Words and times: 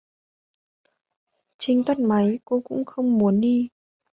Trinh 1.57 1.83
tắt 1.83 1.99
máy, 1.99 2.39
cô 2.45 2.61
cũng 2.65 2.85
không 2.85 3.17
muốn 3.17 3.41
đi 3.41 3.69